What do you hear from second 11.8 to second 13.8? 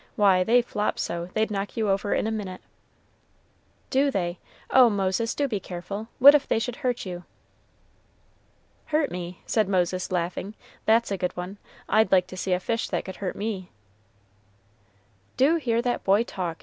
I'd like to see a fish that could hurt me."